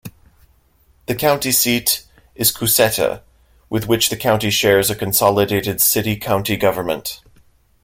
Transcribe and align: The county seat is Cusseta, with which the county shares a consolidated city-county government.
The 1.05 1.13
county 1.13 1.51
seat 1.51 2.07
is 2.33 2.51
Cusseta, 2.51 3.21
with 3.69 3.87
which 3.87 4.09
the 4.09 4.17
county 4.17 4.49
shares 4.49 4.89
a 4.89 4.95
consolidated 4.95 5.79
city-county 5.79 6.57
government. 6.57 7.21